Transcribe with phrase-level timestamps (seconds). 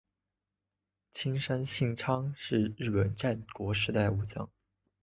[1.11, 4.49] 青山信昌是日本战国时代武将。